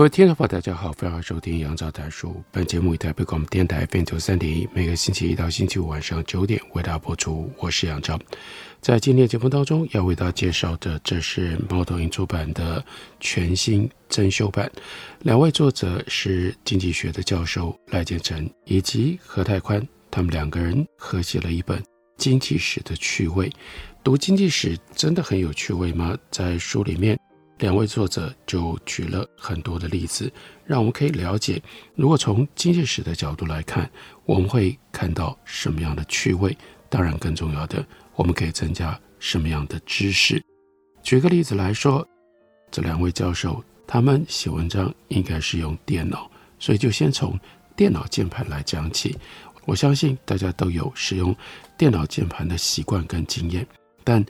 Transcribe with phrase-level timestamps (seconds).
[0.00, 2.42] 各位听众朋友，大家好，欢迎收听杨照谈书。
[2.50, 7.52] 本节目以台北广播电台 FM 九三点一，每个星期一到星期五晚上九点为大家播出。
[7.58, 8.18] 我是杨照，
[8.80, 12.82] 在今天节目当中要为大家介绍的，这是猫头鹰出版的
[13.20, 14.72] 全新增修版。
[15.18, 21.78] 两位作者是经济学的教授赖建成以及何泰宽，他们两个人合写了一本
[22.16, 23.52] 经济史的趣味。
[24.02, 26.16] 读经济史真的很有趣味吗？
[26.30, 27.20] 在书里面。
[27.60, 30.32] 两位作者就举了很多的例子，
[30.64, 31.62] 让我们可以了解，
[31.94, 33.88] 如果从经济史的角度来看，
[34.24, 36.56] 我们会看到什么样的趣味。
[36.88, 40.42] 当然，更重要的，我们可以增加什么样的知识。
[41.02, 42.06] 举个例子来说，
[42.70, 47.38] 这两位教授他们写文章应该是用电脑，所以就先从
[47.76, 49.18] 电脑键盘来讲起。
[49.66, 51.36] 我相信大家都有使用
[51.76, 53.66] 电脑键盘的习惯跟经验，
[54.02, 54.24] 但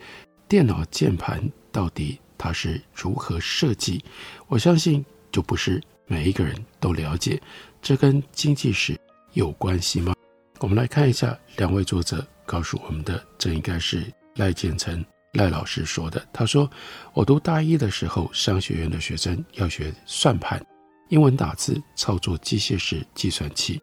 [0.48, 4.02] 电脑键盘到底它是如何设计？
[4.48, 7.38] 我相信就不是每一个人都了解。
[7.82, 8.98] 这跟经济史
[9.34, 10.14] 有关系吗？
[10.58, 16.26] 我们来看一下两位作者告诉我们的，这应该是赖建成赖老师说的。
[16.32, 16.68] 他说
[17.12, 20.64] ：“我读大一的时候，商学院的学生要学算盘、
[21.10, 23.78] 英文打字、操作机械式计算器。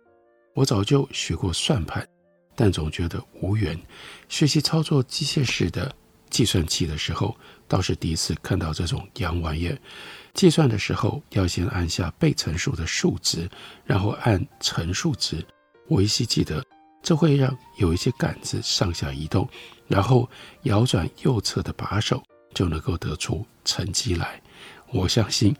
[0.56, 2.04] 我早就学过算盘，
[2.56, 3.80] 但总觉得无缘。
[4.30, 5.96] 学习操作机械式的
[6.30, 7.36] 计算器的时候。”
[7.70, 9.78] 倒是第一次看到这种洋玩意。
[10.34, 13.50] 计算的时候要先按下被乘数的数值，
[13.84, 15.46] 然后按乘数值。
[15.90, 16.66] 我依稀记得，
[17.04, 19.46] 这会让有一些杆子上下移动，
[19.86, 20.30] 然后
[20.62, 22.24] 摇转右侧的把手，
[22.54, 24.42] 就能够得出成绩来。
[24.94, 25.54] 我相信，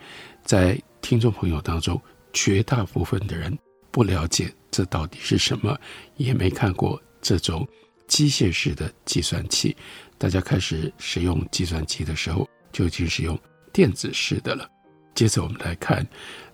[0.46, 2.02] 在听众朋友当中，
[2.32, 3.60] 绝大部分的人
[3.92, 5.78] 不了解这到底是什么，
[6.16, 7.68] 也没看过这种
[8.08, 9.76] 机械式的计算器。
[10.18, 13.38] 大家开始使用计算机的时候，就已经是用
[13.72, 14.70] 电子式的了。
[15.14, 16.06] 接着我们来看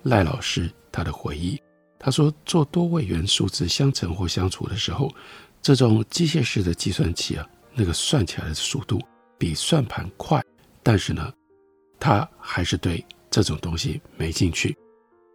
[0.02, 1.60] 赖老师他的回忆，
[1.98, 5.12] 他说做多位元数字相乘或相除的时候，
[5.60, 9.00] 这种机械式的计算器啊，那个算起来的速度
[9.38, 10.42] 比算盘快，
[10.82, 11.32] 但是呢，
[11.98, 14.76] 他还是对这种东西没兴趣。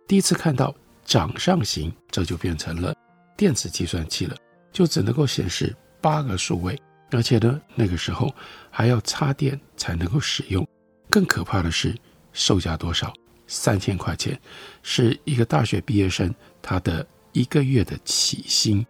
[0.08, 0.74] 第一次看到
[1.04, 2.96] 掌上型，这就变成了
[3.38, 4.36] 电子计算器了，
[4.72, 6.80] 就只能够显示八个数位。
[7.12, 8.34] 而且呢，那个时候
[8.70, 10.68] 还要插电才能够使用。
[11.10, 11.96] 更可怕的是，
[12.34, 13.14] 售价多少？
[13.48, 14.40] 三千块钱，
[14.84, 16.32] 是一个大学毕业生
[16.62, 18.86] 他的一个月的起薪，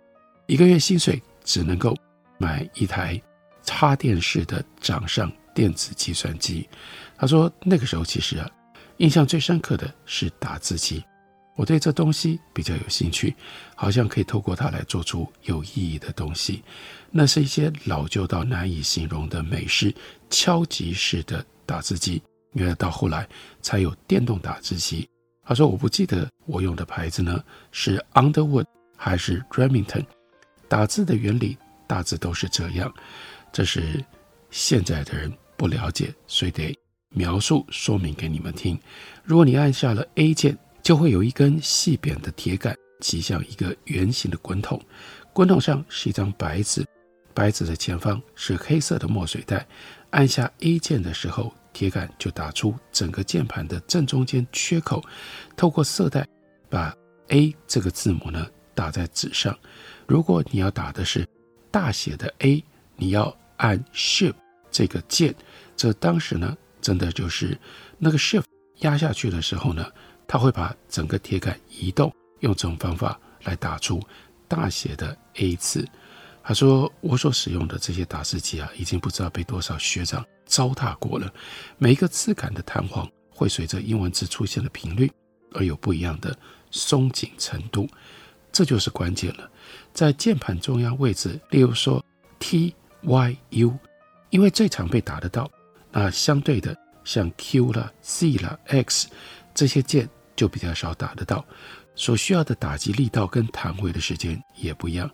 [0.47, 1.95] 一个月薪水只能够
[2.37, 3.21] 买一台
[3.63, 6.67] 插电式的掌上电子计算机。
[7.17, 8.49] 他说，那个时候其实啊，
[8.97, 11.01] 印象最深刻的是打字机。
[11.59, 13.35] 我对这东西比较有兴趣，
[13.75, 16.63] 好像可以透过它来做出有意义的东西。
[17.11, 19.93] 那是一些老旧到难以形容的美式
[20.29, 23.27] 敲击式的打字机，原来到后来
[23.61, 25.05] 才有电动打字机。
[25.43, 27.43] 他说：“我不记得我用的牌子呢，
[27.73, 28.63] 是 Underwood
[28.95, 30.05] 还是 Remington。
[30.69, 32.89] 打字的原理大致都是这样。
[33.51, 34.01] 这是
[34.49, 36.73] 现在的人不了解，所以得
[37.09, 38.79] 描述说明给你们听。
[39.25, 44.81] 如果你按下了 A 键。”就会有一根细扁的铁杆击向一个圆形的滚筒，
[45.33, 46.85] 滚筒上是一张白纸，
[47.33, 49.65] 白纸的前方是黑色的墨水袋。
[50.09, 55.03] 按下 A 键的时候，铁杆就打出整个键盘的正中间缺口，
[55.55, 56.27] 透过色带
[56.69, 56.93] 把
[57.27, 59.57] A 这个字母呢打在纸上。
[60.07, 61.27] 如果你要打的是
[61.69, 62.63] 大写的 A，
[62.95, 64.33] 你要按 Shift
[64.71, 65.35] 这个键。
[65.77, 67.57] 这当时呢，真的就是
[67.99, 68.45] 那个 Shift
[68.79, 69.85] 压下去的时候呢。
[70.29, 73.99] 他会把整个铁杆移动，用这种方法来打出
[74.47, 75.83] 大写的 A 字。
[76.43, 81.33] 他说：“我所使用的这些打字机啊，已经不知道被多少学长糟蹋过了。
[81.79, 85.11] 每一个字杆的弹簧会随着英文字出现的频率
[85.53, 86.37] 而有不一样的
[86.69, 87.89] 松紧程度，
[88.51, 89.49] 这就是关键了。
[89.95, 92.05] 在键盘中央位置，例如说
[92.37, 93.75] T、Y、U，
[94.29, 95.49] 因为最常被打得到，
[95.91, 99.07] 那相对的像 Q 啦、C 啦、X
[99.55, 100.07] 这些键。”
[100.39, 101.45] 就比较少打得到，
[101.95, 105.11] 所需要的打击力道跟弹回的时间也不一样。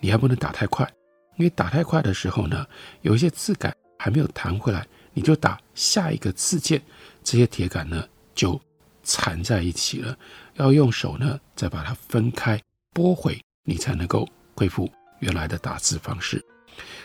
[0.00, 0.90] 你还不能打太快，
[1.36, 2.66] 因为打太快的时候呢，
[3.02, 6.80] 有一些字杆还没有弹回来，你就打下一个字键，
[7.22, 8.58] 这些铁杆呢就
[9.02, 10.16] 缠在一起了。
[10.54, 12.58] 要用手呢再把它分开
[12.94, 16.42] 拨回，你才能够恢复原来的打字方式。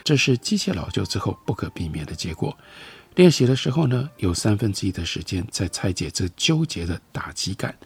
[0.02, 2.56] 这是机械老旧之后不可避免的结果。
[3.16, 7.76] 练习的时候呢，有三分之一的时间在拆解这纠结的打击感。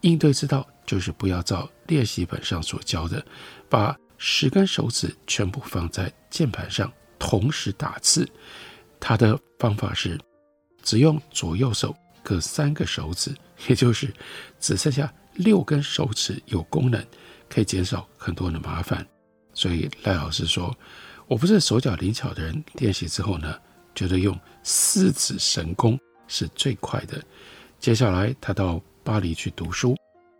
[0.00, 3.24] 应对之道就是不要照练习本上所教的，
[3.70, 8.28] 把十根手指全部放在键盘上同时打字。
[9.00, 10.18] 他的方法是
[10.82, 13.34] 只用左右手各三个手指，
[13.66, 14.12] 也就是
[14.60, 17.02] 只剩下六根手指有功能，
[17.48, 19.06] 可以减少很多的麻烦。
[19.54, 20.76] 所以赖老师说，
[21.26, 23.56] 我不是手脚灵巧的人，练习之后呢，
[23.94, 25.96] 觉得用四指神功
[26.26, 27.22] 是最快的。
[27.78, 29.94] 接下来他到巴黎去读书，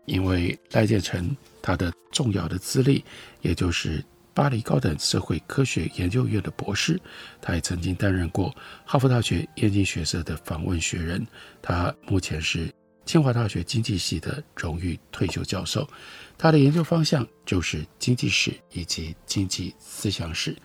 [0.05, 3.05] 因为赖建成他的重要的资历，
[3.41, 6.99] 也就是巴黎高等社会科学研究院的博士，
[7.39, 11.25] 他也曾经担任过哈佛大学燕京学社的访问学人。
[11.61, 12.69] 他目前是
[13.05, 15.87] 清华大学经济系的荣誉退休教授，
[16.37, 20.55] 他的研究方向就是经济史以及经济思想史。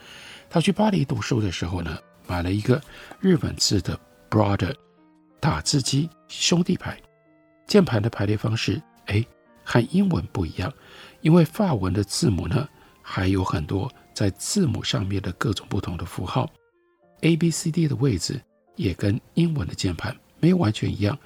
[0.49, 1.99] 他去巴黎读书的时候呢，
[2.31, 2.81] 买了一个
[3.19, 3.99] 日本制的
[4.31, 4.73] Brother
[5.41, 6.97] 打字机兄弟牌，
[7.67, 9.27] 键盘的排列方式，哎，
[9.65, 10.73] 和英文不一样，
[11.23, 12.69] 因为法文的字母呢，
[13.03, 16.49] 还有很多在字母上面的各种不同的符号
[17.23, 18.41] ，A、B、C、D 的位置
[18.77, 21.19] 也跟英文的键盘没有完全一样。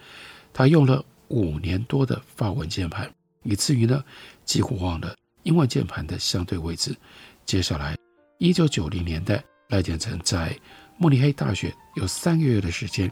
[0.55, 3.13] 他用了五年多的法文键盘，
[3.43, 4.03] 以至于呢，
[4.47, 6.97] 几乎忘了英文键盘的相对位置。
[7.45, 7.95] 接下来，
[8.39, 10.57] 一九九零年代，赖建成在
[10.97, 13.11] 慕尼黑大学有三个月的时间，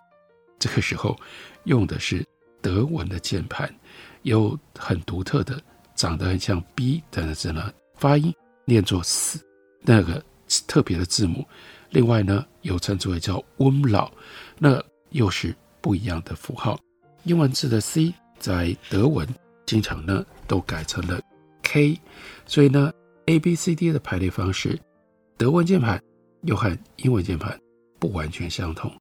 [0.59, 1.17] 这个时候
[1.65, 2.25] 用的是
[2.61, 3.73] 德文的键盘，
[4.23, 5.61] 有很独特的，
[5.95, 8.33] 长得很像 B 的字呢，发音
[8.65, 9.41] 念作 S
[9.81, 10.23] 那个
[10.67, 11.47] 特别的字母。
[11.91, 14.11] 另外呢，又称之为叫 umlaut，
[14.59, 16.79] 那又是不一样的符号。
[17.25, 19.29] 英文字的 C 在德文
[19.67, 21.21] 经常呢都改成了
[21.63, 22.01] K，
[22.47, 22.91] 所以呢
[23.27, 24.79] A B C D 的排列方式，
[25.37, 26.03] 德文键盘
[26.43, 27.61] 又和英文键盘
[28.03, 28.93] 不完全相同，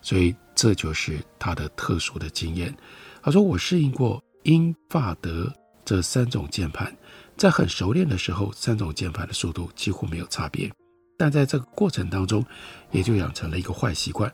[0.00, 2.72] 所以这就是他的特殊的经验。
[3.20, 5.52] 他说：“我适应过英法德
[5.84, 6.96] 这三种键盘，
[7.36, 10.70] 在很熟练的时候，三种键盘的速度几乎没有差别。
[11.18, 12.46] 但在这个过程当中，
[12.92, 14.32] 也就养成了一个坏习惯，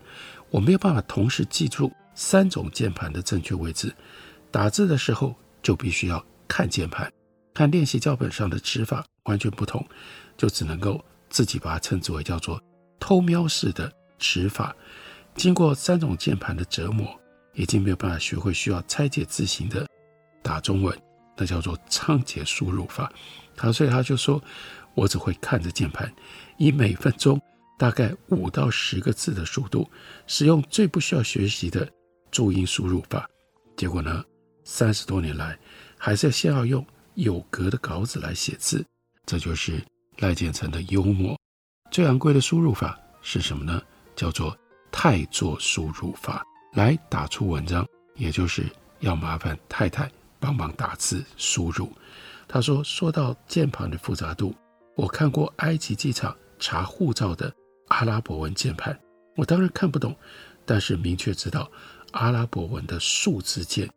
[0.50, 3.90] 我没有办法同时记住三种键盘的正确位置。
[4.50, 7.10] 打字的时候就必须要看键盘，
[7.54, 9.82] 看练习教本上的指法完全不同，
[10.36, 12.62] 就只能够自己把它称之为叫做。”
[13.00, 13.90] 偷瞄式的
[14.20, 14.76] 指法，
[15.34, 17.08] 经过三种键盘的折磨，
[17.54, 19.84] 已经没有办法学会需要拆解字形的
[20.42, 20.96] 打中文，
[21.36, 23.12] 那叫做仓颉输入法。
[23.56, 24.40] 他所以他就说，
[24.94, 26.12] 我只会看着键盘，
[26.58, 27.40] 以每分钟
[27.78, 29.90] 大概五到十个字的速度，
[30.26, 31.90] 使用最不需要学习的
[32.30, 33.28] 注音输入法。
[33.76, 34.24] 结果呢，
[34.64, 35.58] 三十多年来，
[35.98, 38.84] 还是先要用有格的稿纸来写字。
[39.26, 39.82] 这就是
[40.18, 41.38] 赖建成的幽默。
[41.90, 43.82] 最昂贵的输入法是什么呢？
[44.20, 44.54] 叫做
[44.92, 46.44] 太座输入法，
[46.74, 48.66] 来打出文章，也就是
[48.98, 51.90] 要麻烦太太帮忙打字输入。
[52.46, 54.54] 他说：“说到键盘的复杂度，
[54.94, 57.50] 我看过埃及机场查护照的
[57.88, 58.94] 阿拉伯文键盘，
[59.36, 60.14] 我当然看不懂，
[60.66, 61.70] 但是明确知道
[62.10, 63.88] 阿拉伯文的数字键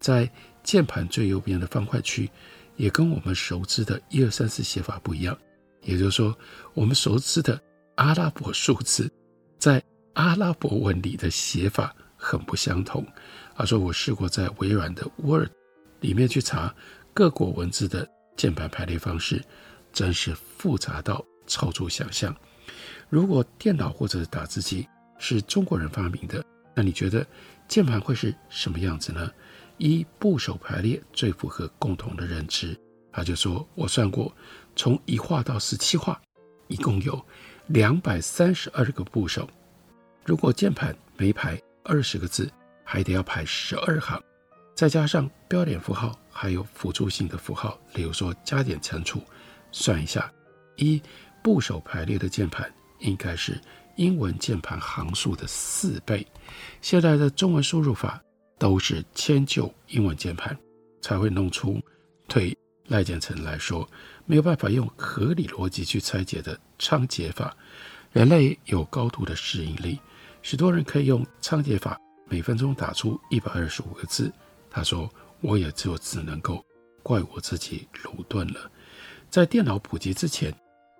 [0.00, 0.26] 在
[0.62, 2.30] 键盘最右边的方块区，
[2.76, 5.36] 也跟我们熟知的一二三四写法不一样。”
[5.84, 6.34] 也就是说，
[6.72, 7.60] 我们熟知的
[7.96, 9.12] 阿拉伯数字，
[9.66, 9.82] 在
[10.12, 13.04] 阿拉伯文里的写法很不相同。
[13.56, 15.48] 他说：“我试过在微软的 Word
[15.98, 16.72] 里面去查
[17.12, 19.42] 各国文字的键盘排列方式，
[19.92, 22.32] 真是复杂到超出想象。
[23.08, 24.86] 如果电脑或者打字机
[25.18, 27.26] 是中国人发明的，那你觉得
[27.66, 29.28] 键盘会是什么样子呢？
[29.78, 32.78] 一部首排列最符合共同的认知。”
[33.10, 34.32] 他就说：“我算过。”
[34.76, 36.22] 从一画到十七画，
[36.68, 37.20] 一共有
[37.68, 39.48] 两百三十二个部首。
[40.24, 42.50] 如果键盘每排二十个字，
[42.84, 44.22] 还得要排十二行，
[44.74, 49.20] 再加上标点符号，还有辅助性的符号，例如说加减乘除。
[49.72, 50.32] 算一下，
[50.76, 51.02] 一
[51.42, 53.60] 部首排列的键盘应该是
[53.96, 56.26] 英文键盘行数的四倍。
[56.80, 58.22] 现在的中文输入法
[58.58, 60.56] 都是迁就英文键盘，
[61.02, 61.80] 才会弄出
[62.26, 62.56] 对
[62.88, 63.88] 赖建成来说。
[64.28, 67.56] 没有办法用合理逻辑去拆解的仓颉法，
[68.12, 70.00] 人类有高度的适应力，
[70.42, 71.96] 许多人可以用仓颉法
[72.28, 74.32] 每分钟打出一百二十五个字。
[74.68, 75.08] 他说
[75.40, 76.64] ：“我也就只能够
[77.04, 78.70] 怪我自己鲁钝了。”
[79.30, 80.52] 在电脑普及之前，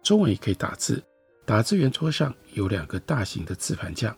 [0.05, 1.03] 中文也可以打字。
[1.45, 4.17] 打字员桌上有两个大型的字盘架，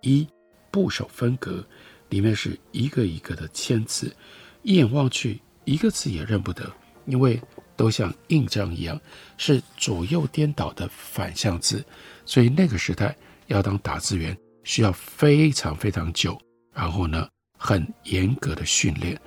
[0.00, 0.26] 一
[0.70, 1.62] 部首分隔，
[2.08, 4.14] 里面是一个一个的签字，
[4.62, 6.70] 一眼望去一个字也认不得，
[7.06, 7.40] 因为
[7.76, 9.00] 都像印章一样
[9.36, 11.84] 是左右颠倒的反向字，
[12.24, 16.38] 所以那个时代要当打字员需要非常非常久，
[16.72, 19.20] 然后呢很严格的训练，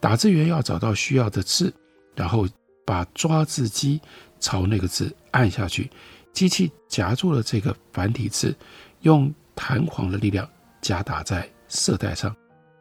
[0.00, 1.72] 打字员要找到需要的字，
[2.14, 2.46] 然后
[2.86, 4.00] 把抓字机
[4.38, 5.90] 朝那个字按下去。
[6.32, 8.56] 机器夹住了这个繁体字，
[9.00, 10.48] 用弹簧的力量
[10.80, 12.34] 夹打在色带上，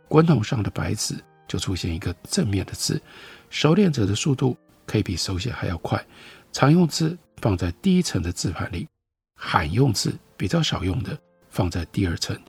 [0.08, 1.16] 滚筒上的白纸
[1.48, 3.02] 就出现一个正面的字。
[3.50, 6.04] 熟练者的速度可以比手写还要快。
[6.52, 8.88] 常用字放在第一层的字盘里，
[9.36, 11.18] 罕用字比较少用的
[11.50, 12.40] 放在第二层。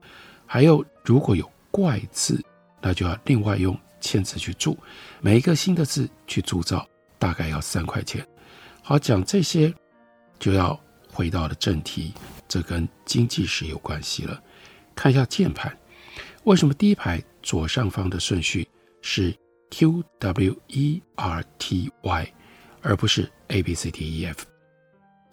[0.46, 2.42] 还有如果有怪字，
[2.80, 4.78] 那就要另外用铅字去注。
[5.20, 6.86] 每一个新的字去铸造
[7.18, 8.26] 大概要三块钱。
[8.82, 9.74] 好，讲这些
[10.38, 10.78] 就要。
[11.16, 12.12] 回到了正题，
[12.48, 14.42] 这跟经济史有关系了。
[14.96, 15.72] 看一下键盘，
[16.42, 18.66] 为什么第一排左上方的顺序
[19.06, 19.36] 是
[19.70, 22.34] Q W E R T Y，
[22.80, 24.46] 而不是 A B C D E F？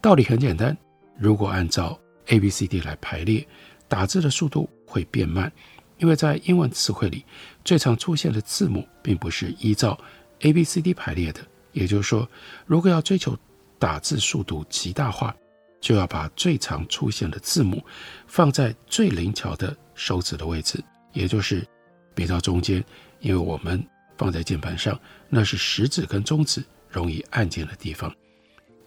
[0.02, 0.76] 道理很简单，
[1.18, 3.48] 如果按照 A B C D 来排列，
[3.88, 5.50] 打字的速度会变慢，
[5.96, 7.24] 因为在英文词汇里
[7.64, 9.98] 最常出现的字母并不是依照
[10.40, 11.40] A B C D 排列的。
[11.72, 12.28] 也就是说，
[12.66, 13.34] 如果要追求
[13.78, 15.34] 打字速度极大化，
[15.80, 17.82] 就要把最常出现的字母
[18.26, 20.78] 放在最灵巧的手指的位置，
[21.14, 21.66] 也就是
[22.14, 22.84] 比较中间，
[23.22, 23.82] 因为我们
[24.18, 25.00] 放在键盘上，
[25.30, 28.14] 那是食指跟中指容易按键的地方。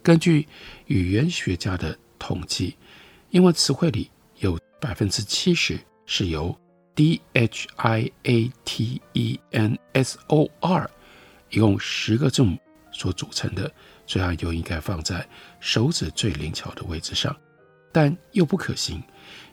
[0.02, 0.46] 根据
[0.86, 2.76] 语言学家的统计，
[3.30, 6.56] 英文词汇里有百分之七十是由
[6.94, 10.88] D H I A T E N S O R
[11.50, 12.56] 一共十个字母
[12.92, 13.68] 所组成的。
[14.08, 15.28] 所以它就应该放在
[15.58, 17.36] 手指最灵巧的位置上，
[17.92, 19.02] 但又不可行，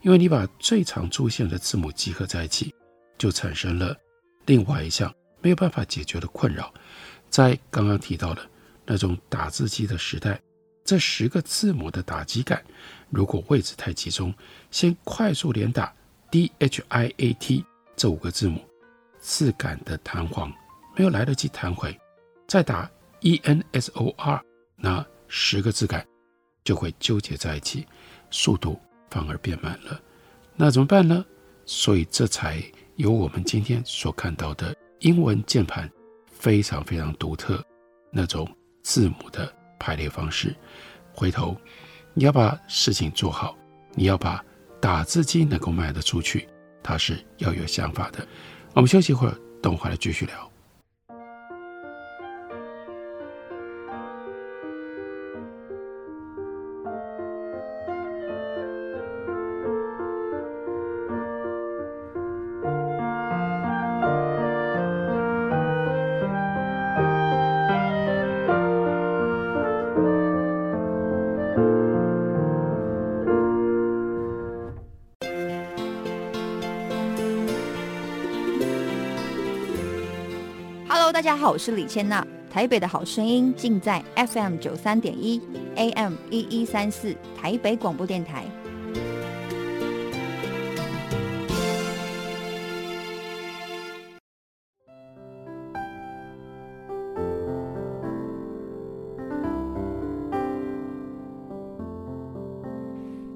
[0.04, 2.72] 因为你把最常出现的字母集合在一起，
[3.18, 3.98] 就产生了
[4.46, 6.74] 另外一项没有办法解决的困扰。
[7.30, 8.42] 在刚刚提到的
[8.86, 10.40] 那种打字机的时代，
[10.84, 12.64] 这十个字母的打击杆
[13.10, 14.34] 如果位置太集中，
[14.72, 15.94] 先快速连打
[16.30, 18.64] D H I A T 这五个字母，
[19.20, 20.52] 字杆的弹簧
[20.96, 22.00] 没有来得及弹回，
[22.48, 22.90] 再打。
[23.26, 24.44] E N S O R，
[24.76, 26.06] 那十个字杆
[26.66, 27.88] 就会纠结在一起，
[28.32, 28.78] 速度
[29.10, 29.98] 反而变慢了。
[30.58, 31.26] 那怎么办呢？
[31.66, 32.62] 所以这才
[32.96, 35.90] 有我们今天所看到的英文键盘
[36.32, 37.64] 非常非常独特
[38.12, 38.48] 那种
[38.84, 40.56] 字母的排列方式。
[41.12, 41.58] 回头
[42.14, 43.58] 你要把事情做好，
[43.96, 44.44] 你要把
[44.80, 46.48] 打字机能够卖得出去，
[46.84, 48.26] 它是要有想法的。
[48.76, 50.52] 我们休息一会儿，等会儿来继续聊。
[81.24, 82.28] 大家好，我是李千娜。
[82.52, 85.42] 台北的好声音尽在 FM 九三点一
[85.78, 88.44] ，AM 一一三四，台北广播电台。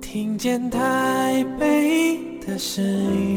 [0.02, 3.37] 听见台北的声音。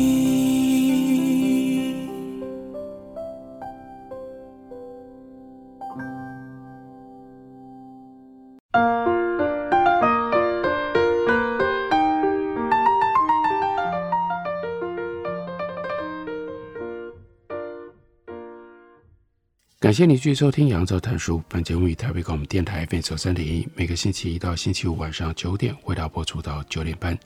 [19.91, 21.39] 感谢你继续收听《杨照谈书》。
[21.49, 27.19] 本节目以台北广播电台 FM 九三点一，每个星期一到星期五晚上九点为大家播出到九点半。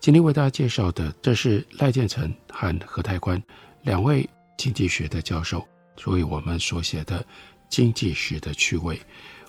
[0.00, 3.38] 今天为大家介绍的，这是赖建成和何泰宽
[3.82, 5.62] 两位经济学的教授，
[5.98, 7.22] 所以我们所写的
[7.68, 8.98] 经济史的趣味。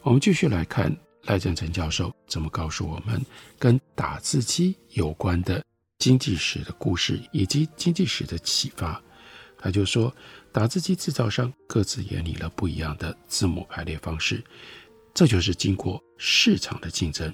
[0.04, 0.94] 我们继续来看
[1.24, 3.26] 赖建成教授怎么告诉我们
[3.58, 5.64] 跟打字机有关的
[6.00, 9.02] 经济史的故事，以及经济史的启发。
[9.58, 10.14] 他就说。
[10.58, 14.44] 打字机制造商各自研拟了不一样的字母排列方式，
[15.14, 17.32] 这就是经过市场的竞争，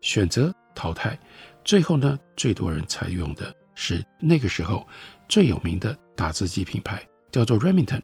[0.00, 1.16] 选择淘汰。
[1.64, 4.84] 最后呢，最多人采用的是那个时候
[5.28, 7.00] 最有名的打字机品牌，
[7.30, 8.02] 叫做 Remington。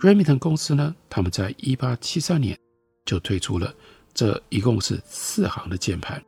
[0.00, 2.58] Remington 公司呢，他们在一八七三年
[3.04, 3.72] 就推出了
[4.12, 6.20] 这一共是四行的键盘，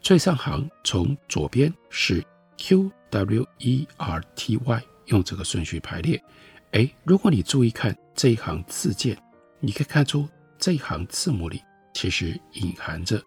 [0.00, 2.24] 最上行从左边是
[2.56, 6.22] Q W E R T Y，用这个顺序排列。
[6.72, 9.16] 诶，如果你注意看这一行字键，
[9.60, 11.62] 你可以看出这一行字母里
[11.94, 13.22] 其实隐含着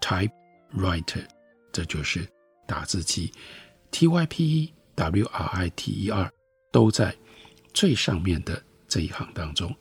[0.00, 1.24] typewriter，
[1.72, 2.28] 这就是
[2.66, 3.32] 打字机
[3.90, 6.30] ，T Y P E W R I T E R
[6.70, 7.14] 都在
[7.72, 8.62] 最上面的。
[8.88, 9.74] 这一行当中，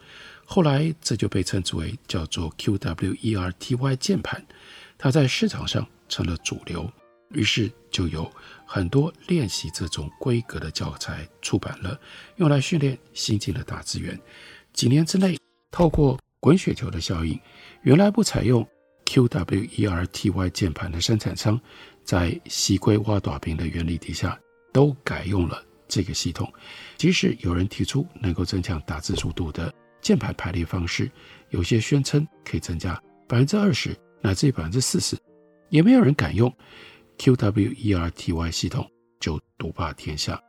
[0.45, 4.41] 后来这就被称之为叫做 QWERTY 键盘，
[4.97, 6.89] 它在市场上成了主流，
[7.33, 8.29] 于是就有
[8.65, 11.99] 很多练习这种规格的教材出版了，
[12.37, 14.19] 用来训练新进的打字员。
[14.73, 15.37] 几年之内，
[15.71, 17.39] 透过滚雪球的效应，
[17.83, 18.67] 原来不采用
[19.05, 21.59] QWERTY 键盘的生产商，
[22.03, 24.39] 在西归挖大饼的原理底下，
[24.71, 25.63] 都改用了。
[25.87, 26.49] 这个系统，
[26.95, 31.11] 即使有人提出能够增强打字速度的键盘排列方式，
[31.49, 32.93] 有些宣称可以增加
[33.27, 35.17] 百分之二十乃至于百分之四十，
[35.67, 36.49] 也没有人敢用
[37.21, 40.41] QWERTY 系统就独霸天下。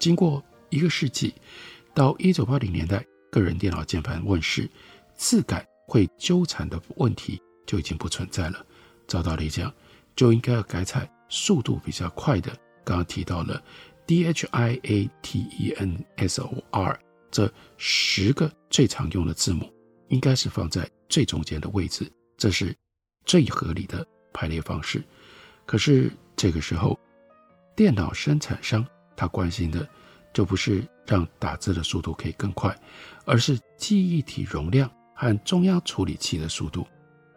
[0.00, 1.32] 经过一个世纪，
[1.94, 4.68] 到一九八零年代，个人电脑键盘问世，
[5.14, 8.66] 字感会纠缠的问题就已经不存在了。
[9.06, 9.72] 照道理讲，
[10.16, 12.50] 就应该要改采速度比较快的，
[12.82, 13.62] 刚刚提到了。
[14.04, 17.00] D H I A T E N S O R
[17.30, 19.72] 这十个最常用的字母，
[20.08, 22.76] 应该是放在最中间的位置，这是
[23.24, 25.04] 最合理的排列方式。
[25.70, 26.98] 可是这个时候，
[27.76, 28.84] 电脑生产商
[29.14, 29.88] 他关心的
[30.34, 32.76] 就不是让打字的速度可以更快，
[33.24, 36.84] 而是记忆体容量和中央处理器的速度。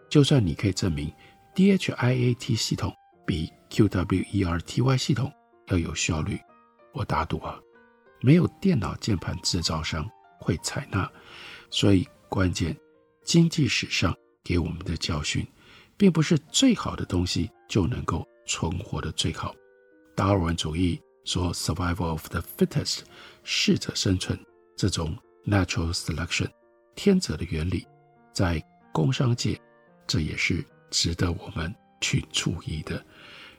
[0.09, 1.13] 就算你可以证明
[1.53, 2.91] D H I A T 系统
[3.23, 5.31] 比 Q W E R T Y 系统
[5.67, 6.39] 要有效率。
[6.91, 7.59] 我打赌啊，
[8.19, 11.07] 没有电脑键盘制造商会采纳，
[11.69, 12.75] 所以关键
[13.23, 14.11] 经济史上
[14.43, 15.45] 给我们的教训，
[15.95, 19.55] 并不是最好的东西就能够存活的最好。
[20.15, 22.99] 达尔文主义说 “survival of the fittest”，
[23.43, 24.39] 适者生存
[24.75, 26.49] 这种 natural selection
[26.95, 27.85] 天择的原理，
[28.33, 29.59] 在工商界
[30.05, 33.03] 这也是值得我们去注意的。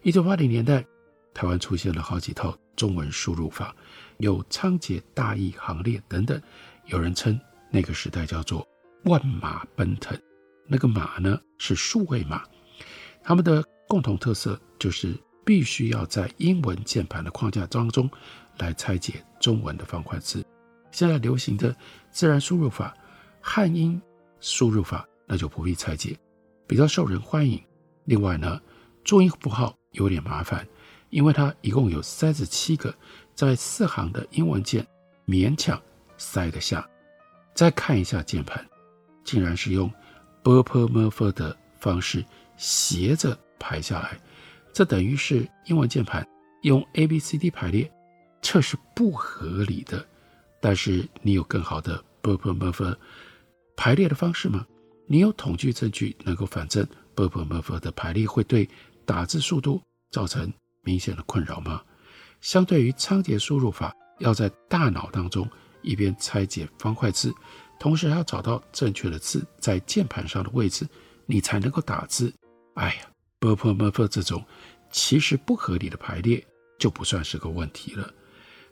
[0.03, 0.85] 一九八零年代，
[1.33, 2.57] 台湾出现了好几套。
[2.77, 3.73] 中文输入法
[4.18, 6.42] 有仓颉大义行列等等，
[6.87, 7.38] 有人称
[7.70, 8.66] 那个时代叫做
[9.05, 10.20] 万马奔腾，
[10.66, 12.42] 那个马呢是数位马。
[13.23, 18.07] 他们的共同特色就是必须要在英文键盘的框架当中
[18.59, 20.44] 来拆解中文的方块字。
[20.90, 21.75] 现在流行的
[22.11, 22.94] 自然输入法、
[23.40, 23.99] 汉音
[24.40, 26.14] 输入法，那就不必拆解，
[26.66, 27.59] 比较受人欢迎。
[28.05, 28.61] 另外呢，
[29.05, 30.68] 注音符号有点麻烦，
[31.09, 32.94] 因为它一共有三十七个，
[33.35, 34.87] 在四行的英文键
[35.27, 35.81] 勉强
[36.18, 36.87] 塞得下。
[37.55, 38.62] 再看一下键盘，
[39.25, 39.90] 竟然是用
[40.42, 42.23] b u r p e r m u r f e r 的方式
[42.59, 44.20] 斜着排下来。
[44.74, 46.26] 这等于是英文键盘
[46.62, 47.88] 用 A B C D 排列，
[48.42, 50.04] 这是不合理的。
[50.60, 52.96] 但是你有更好的 b u r p e r Murphy
[53.76, 54.66] 排列的方式吗？
[55.06, 56.84] 你有统计证据能够反证
[57.14, 58.68] b u r p e r Murphy 的排列会对
[59.06, 61.80] 打字速度造成明显的困扰吗？
[62.40, 65.48] 相对于仓颉输入法，要在大脑当中
[65.82, 67.32] 一边拆解方块字，
[67.78, 70.84] 同时还要找到正确的字在键盘上的位置，
[71.26, 72.34] 你才能够打字。
[72.74, 73.02] 哎呀，
[73.44, 74.44] mpmpo 这种
[74.90, 76.44] 其实不合理的排列
[76.78, 78.12] 就不算是个问题了。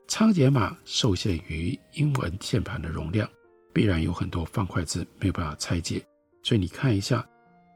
[0.08, 3.28] 仓颉码受限于英文键盘的容量
[3.72, 6.04] 必然有很多方块字没有办法拆解。
[6.42, 7.26] 所以你看一下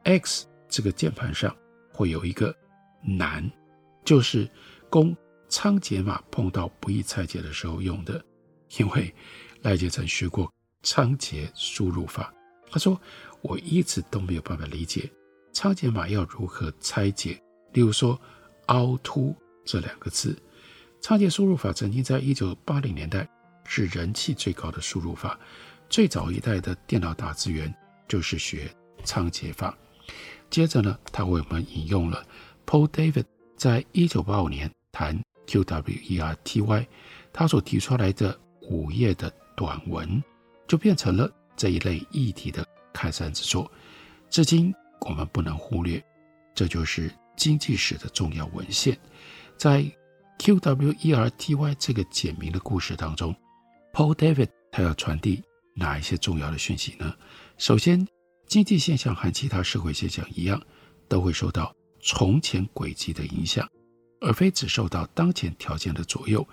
[0.04, 1.54] x 这个键盘上
[1.92, 2.54] 会有一个
[3.02, 3.48] 难
[4.04, 4.48] 就是
[4.90, 5.16] 供
[5.48, 8.22] 仓颉码碰到不易拆解的时候用的。
[8.78, 9.14] 因为
[9.62, 12.32] 赖杰曾学过仓颉输入法
[12.70, 13.00] 他说
[13.42, 15.10] 我一直都没有办法理解
[15.56, 17.42] 仓颉码要如何拆解。
[17.72, 18.20] 例如说
[18.66, 20.36] 凹凸这两个字，
[21.00, 23.26] 仓颉输入法曾经在一九八零年代
[23.64, 25.38] 是人气最高的输入法，
[25.88, 27.74] 最早一代的电脑打字员
[28.06, 28.70] 就是学
[29.02, 29.74] 仓颉法。
[30.50, 32.22] 接着呢，他为我们引用了
[32.66, 33.24] Paul David。
[33.56, 36.86] 在一九八五年谈 QWERTY，
[37.32, 40.22] 他所提出来的五页的短文，
[40.68, 43.72] 就变成了这一类议题的开山之作。
[44.28, 46.02] 至今我们不能忽略，
[46.54, 48.98] 这就是经济史的重要文献。
[49.56, 49.84] 在
[50.38, 53.34] QWERTY 这个简明的故事当中
[53.92, 55.42] ，Paul David 他要传递
[55.74, 57.14] 哪一些重要的讯息呢？
[57.56, 58.06] 首先，
[58.46, 60.60] 经济现象和其他社会现象一样，
[61.08, 63.66] 都会受到从前轨迹的影响，
[64.20, 66.46] 而非只受到当前条件的左右。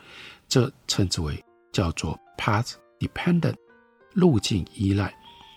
[0.48, 3.56] 这称之为叫做 path dependent，
[4.14, 5.14] 路径依赖，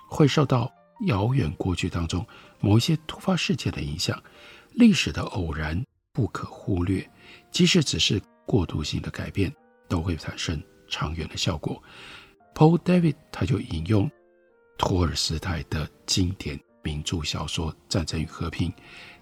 [0.08, 0.72] 会受到
[1.06, 2.26] 遥远过去当中
[2.66, 4.20] 某一些突发事件的影响。
[4.72, 5.80] 历史的偶然
[6.12, 7.08] 不可忽略，
[7.52, 9.54] 即使只是过渡性的改变，
[9.88, 11.80] 都会产生长远的效果。
[12.54, 14.10] Paul David 他就引用
[14.76, 18.70] 托尔斯泰的经典名著小说《战争与和平》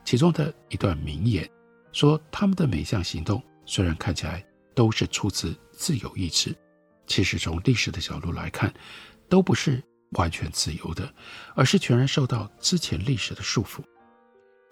[0.04, 1.48] 其中的一段名言，
[1.92, 6.56] 说他们的每项行动虽然看起来都是出自自由意志，
[7.06, 8.72] 其实从历史的角度来看，
[9.28, 9.80] 都不是
[10.14, 11.12] 完全自由的，
[11.54, 13.82] 而是全然受到之前历史的束缚。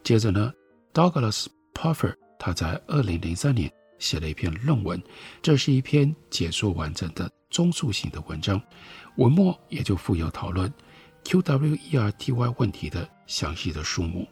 [0.02, 0.52] 接着呢
[0.92, 5.02] ，Douglas Puffer 他在二零零三年写了一篇论文，
[5.40, 7.31] 这是一篇解说完整的。
[7.50, 8.59] 综述性的文章，
[9.18, 10.72] 文末也就附有讨论
[11.22, 14.26] QWERTY 问题的详细的数目。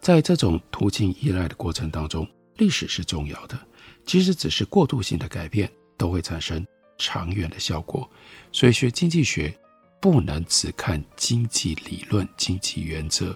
[0.00, 2.28] 在这种途径依赖的过程当中，
[2.58, 3.58] 历史是重要的，
[4.04, 6.62] 即使只是过渡性的改变，都会产生
[6.98, 8.06] 长远的效果。
[8.52, 9.58] 所以学经济学
[10.02, 13.34] 不能只看经济理论、经济原则，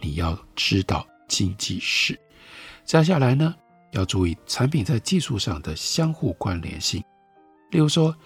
[0.00, 2.18] 你要知道经济史。
[2.86, 3.54] 接下来呢，
[3.90, 7.04] 要注意产品在技术上的相互关联性，
[7.70, 8.16] 例如说。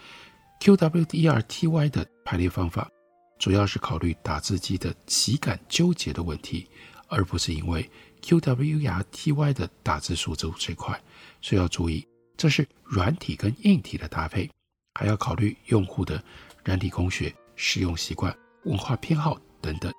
[0.61, 2.90] QWERTY 的排列方法，
[3.38, 6.68] 主要是考虑打字机的体感纠结的问题，
[7.07, 7.88] 而不是因为
[8.22, 11.01] QWERTY 的打字速度最快。
[11.40, 12.05] 所以要注意，
[12.37, 14.51] 这是软体跟硬体的搭配，
[14.94, 16.20] 还要考虑用户的
[16.64, 19.92] 软体工学、使用习惯、文化偏好等等。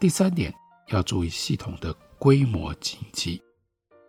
[0.00, 0.52] 第三点，
[0.88, 3.40] 要注意系统的规模经济。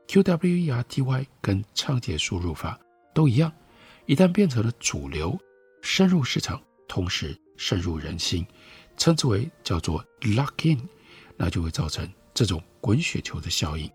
[0.08, 2.80] QWERTY 跟仓頡输入法
[3.14, 3.52] 都一样，
[4.06, 5.38] 一旦变成了主流。
[5.82, 8.46] 深入市场，同时深入人心，
[8.96, 10.80] 称之为叫做 lock in，
[11.36, 13.90] 那就会造成这种滚雪球的效应。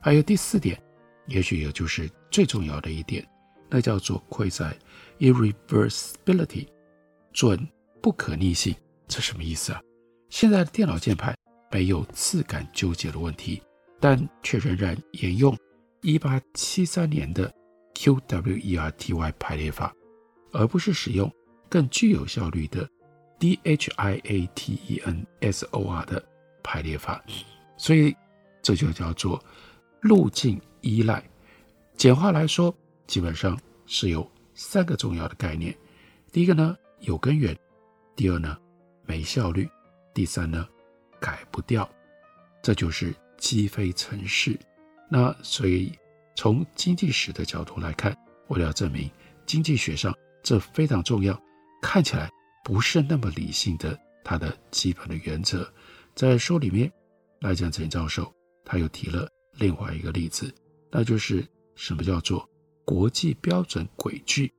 [0.00, 0.80] 还有第四点，
[1.26, 3.28] 也许也就是最重要的一点，
[3.68, 4.76] 那叫做亏在
[5.18, 6.68] irreversibility，
[7.32, 7.68] 准
[8.06, 8.72] 不可逆性。
[9.08, 9.82] 这什么意思啊？
[10.30, 11.36] 现在的电脑键盘
[11.72, 13.60] 没有次感纠结的问题，
[13.98, 15.58] 但却仍然沿用
[16.02, 17.52] 1873年的
[17.94, 19.92] QWERTY 排列法。
[20.52, 21.28] 而不是使用
[21.68, 22.88] 更具有效率的
[23.40, 26.24] DHIATENSOR 的
[26.62, 27.20] 排列法，
[27.76, 28.14] 所以
[28.62, 29.44] 这就叫做
[30.00, 31.20] 路径依赖。
[31.96, 32.72] 简化来说，
[33.08, 35.76] 基本上是有三个重要的概念：
[36.30, 37.52] 第一个呢，有根源；
[38.16, 38.58] 第二呢，
[39.04, 39.66] 没效率；
[40.12, 40.66] 第三呢，
[41.20, 41.88] 改不掉。
[42.62, 44.58] 这就是积非成是。
[45.08, 45.92] 那所以
[46.34, 48.16] 从经济史的角度来看，
[48.48, 49.08] 为了证明
[49.46, 50.12] 经济学上。
[50.42, 51.36] 这非常重要，
[51.82, 52.30] 看起来
[52.62, 55.68] 不是那么理性的，它的基本的原则，
[56.14, 56.88] 在书里面，
[57.40, 58.32] 赖建成教授
[58.64, 60.54] 他又提了另外一个例子，
[60.88, 62.48] 那就是什么叫做
[62.84, 64.54] 国际标准轨距？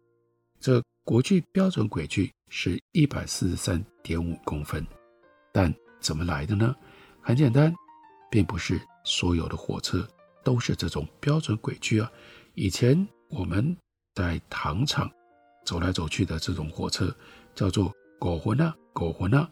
[0.60, 4.86] 这国际标准轨距是一百四十三点五公分，
[5.54, 6.76] 但怎么来的呢？
[7.22, 7.74] 很简单，
[8.30, 10.06] 并不是所有的火车
[10.43, 12.12] 都是这种标准轨距啊。
[12.56, 13.74] 以前我们
[14.15, 15.10] 在糖厂。
[15.63, 17.13] 走来走去的这种火车
[17.54, 19.50] 叫做狗魂啊，狗魂啊。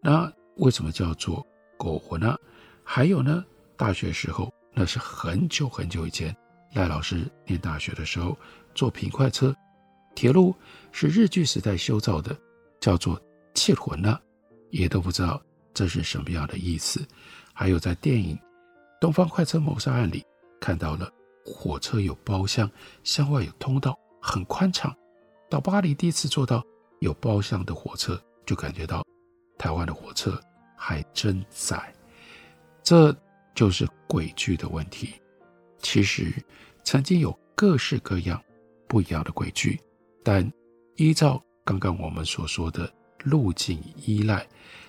[0.00, 1.44] 那为什么叫做
[1.76, 2.38] 狗魂啊？
[2.84, 3.44] 还有呢，
[3.76, 6.36] 大学时候那是很久很久以前，
[6.72, 8.36] 赖老师念大学的时候
[8.76, 9.54] 坐平快车，
[10.14, 10.54] 铁路
[10.92, 12.36] 是日据时代修造的，
[12.80, 13.20] 叫做
[13.54, 14.20] 气魂啊，
[14.70, 17.04] 也都不知道这是什么样的意思。
[17.52, 18.36] 还有在电影
[19.00, 20.24] 《东方快车谋杀案》里
[20.60, 21.10] 看到了
[21.44, 22.70] 火车有包厢，
[23.02, 24.94] 厢外有通道，很宽敞。
[25.50, 26.64] 到巴黎第一次坐到
[27.00, 29.04] 有包厢的火车，就感觉到
[29.58, 30.40] 台湾的火车
[30.76, 31.94] 还真窄。
[32.82, 33.14] 这
[33.54, 35.14] 就是轨距的问题。
[35.78, 36.32] 其实
[36.82, 38.42] 曾经有各式各样
[38.88, 39.80] 不一样的轨距，
[40.24, 40.50] 但
[40.96, 44.44] 依照刚刚我们所说的路径依赖，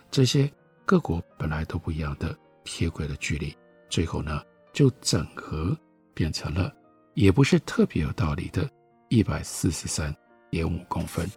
[0.10, 0.52] 这些
[0.86, 3.56] 各国本来都不一样的铁轨的距离，
[3.90, 4.42] 最后呢
[4.74, 5.78] 就整合
[6.14, 6.74] 变成了
[7.14, 8.68] 也不是特别有道理的
[9.10, 10.16] 一百四十三。
[10.52, 11.30] 点五公分。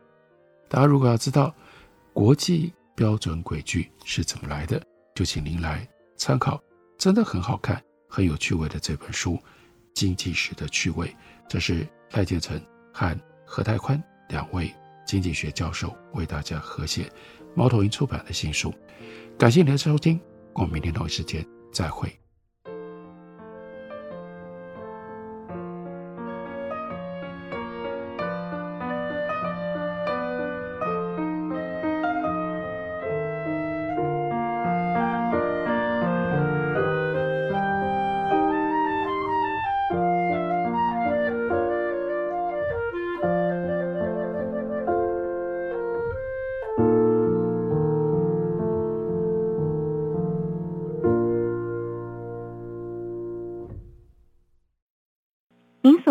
[0.68, 1.52] 大家如果要知道
[2.12, 4.80] 国际标准轨距是怎么来的，
[5.12, 5.84] 就请您来
[6.16, 6.62] 参考，
[6.96, 9.32] 真的很好看、很有趣味的这本书
[9.92, 11.08] 《经济史的趣味》。
[11.48, 12.60] 这是赖建成
[12.92, 13.18] 和
[13.50, 14.70] 何泰宽两位
[15.06, 17.10] 经济学教授为大家合写，
[17.54, 18.72] 猫头鹰出版的新书。
[19.38, 20.20] 感谢您的收听，
[20.52, 22.14] 我们明天同一时间再会。